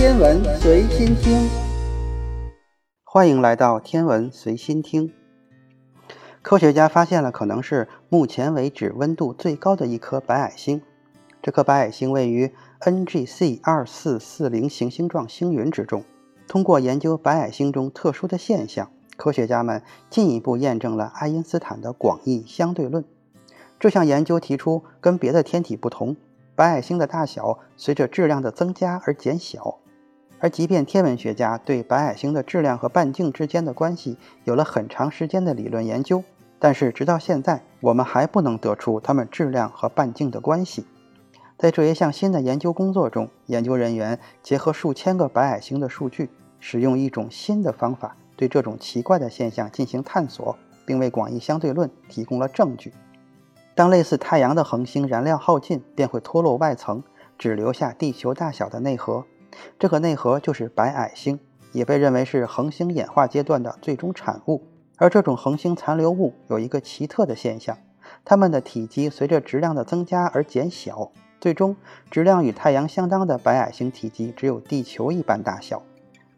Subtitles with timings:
[0.00, 1.46] 天文随心听，
[3.04, 5.12] 欢迎来到天文随心听。
[6.40, 10.80] 科学家发现了可能是目前为止温度最高的一颗白矮星。
[11.42, 12.50] 这颗白矮星位于
[12.80, 16.02] NGC 二四四零行星状星云之中。
[16.48, 23.04] 通过研究白矮星中特殊的现象，科学家们进一步验证了爱因斯坦的广义相对论。
[23.78, 26.16] 这项研究提出，跟别的天体不同，
[26.56, 29.76] 白矮星的大小随着质量的增加而减小。
[30.40, 36.24] 而即便天文学家对白矮星的质量和半径之间的关系有了很长时间的理论研究，
[36.58, 40.86] 但是直到现在，我们还不能得出它们质量和半径的关系。
[41.58, 52.94] 在这一项新的研究工作中，研究人员结合数千个白矮星的数据，使用一种新的方法对这种奇怪的现象进行探索，并为广义相对论提供了证据。
[53.74, 57.02] 当类似太阳的恒星燃料耗尽，便会脱落外层，
[57.38, 59.26] 只留下地球大小的内核。
[59.78, 61.38] 这个内核就是白矮星，
[61.72, 64.62] 也被认为是恒星演化阶段的最终产物。
[64.96, 67.76] 而这种恒星残留物有一个奇特的现象：
[68.24, 71.76] 它们的体积随着质量的增加而减小，最终
[72.10, 75.82] 质量与太阳相当的白矮星体积只有地球一般大小。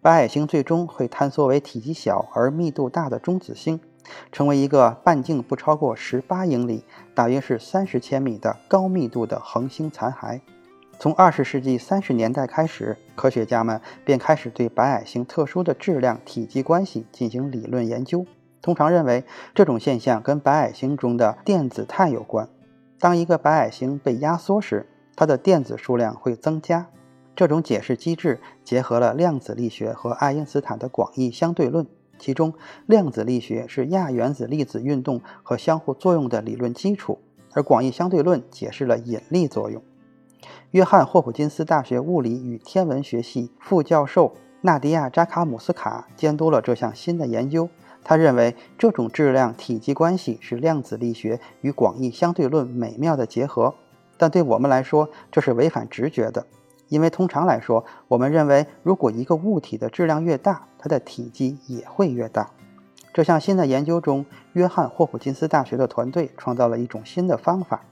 [0.00, 3.80] 白矮星最终会坍缩为体积小而密度大的中子星。
[4.32, 10.40] 成为一个半径不超过十八英里，大约是三十千米的高密度的恒星残骸。
[11.02, 18.24] 从二十世纪三十年代开始，科学家们便开始对白矮星特殊的质量体积关系进行理论研究。
[18.60, 22.48] 通常认为，这种现象跟白矮星中的电子态有关。
[23.00, 24.86] 当一个白矮星被压缩时，
[25.16, 26.86] 它的电子数量会增加。
[27.34, 31.84] 这种解释机制结合了量子力学和爱因斯坦的广义相对论。
[32.16, 32.54] 其中，
[32.86, 37.18] 量子力学是亚原子粒子运动和相互作用的理论基础，
[37.54, 39.82] 而广义相对论解释了引力作用。
[40.72, 47.68] 约翰霍普金斯大学物理与天文学系副教授纳迪亚扎卡姆斯卡监督了这项新的研究。
[48.04, 53.74] 他认为，这种质量体积关系是量子力学与广义相对论美妙的结合。
[54.16, 56.44] 但对我们来说，这是违反直觉的。
[56.88, 62.50] 因为通常来说，我们认为，如果一个物体的质量越大，它的体积也会越大。
[63.14, 67.82] 这项新的研究中，约翰霍普金斯大学的团队创造了一种新的方法，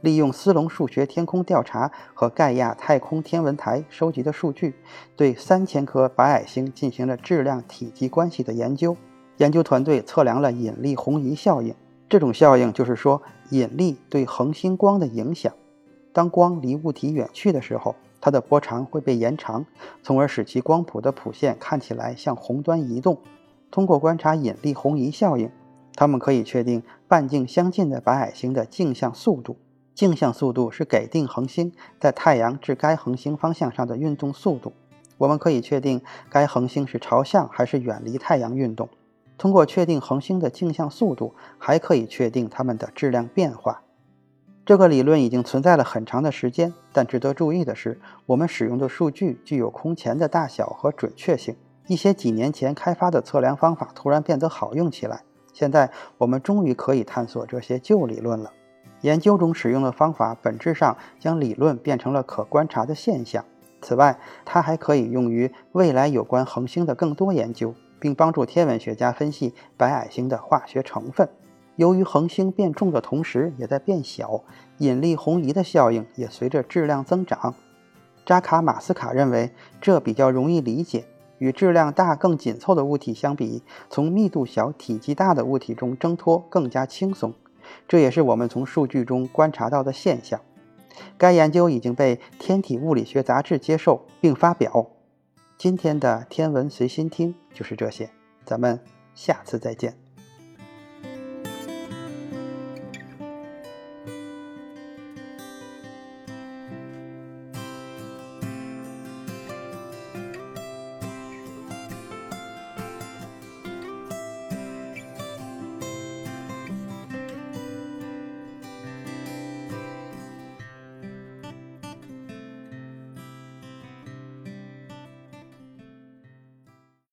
[0.00, 4.74] 利用斯隆数学天空调查和盖亚太空天文台收集的数据，
[5.16, 8.96] 对三千颗白矮星进行了质量体积关系的研究。
[9.38, 11.74] 研究团队测量了引力红移效应，
[12.08, 15.52] 这种效应就是说引力对恒星光的影响。
[16.12, 19.64] 当光离物体远去的时候，它的波长会被延长，
[20.02, 23.18] 从而使其光谱的谱线看起来向红端移动。
[23.70, 25.50] 通过观察引力红移效应，
[25.94, 29.56] 他们可以确定半径相近的白矮星的径向速度。
[29.94, 34.72] 径向速度是给定恒星在太阳至该恒星方向上的运动速度。
[35.18, 38.88] 我们可以确定该恒星是朝向还是远离太阳运动。
[39.36, 43.82] 通过确定恒星的径向速度，还可以确定它们的质量变化。
[44.64, 51.56] 这个理论已经存在了很长的时间，但值得注意的是，我们使用的数据具有空前的大小和准确性。
[51.88, 55.22] 一些几年前开发的测量方法突然变得好用起来。
[55.52, 58.52] 现在，我们终于可以探索这些旧理论了。
[59.02, 63.44] 研究中使用的方法本质上将理论变成了可观察的现象。
[63.80, 71.28] 此外，它还可以用于未来有关恒星的更多研究，并帮助天文学家分析白矮星的化学成分。
[71.76, 74.44] 由于恒星变重的同时也在变小，
[74.78, 77.54] 引力红移的效应也随着质量增长。
[78.24, 81.04] 扎卡马斯卡认为这比较容易理解。
[81.42, 87.34] 与质量大、更紧凑的物体相比，从密度小、体积大的物体中挣脱更加轻松。
[87.88, 90.40] 这也是我们从数据中观察到的现象。
[91.18, 94.86] 该研究已经被《天体物理学杂志》接受并发表。
[95.58, 98.08] 今天的天文随心听就是这些，
[98.44, 98.78] 咱们
[99.16, 100.01] 下次再见。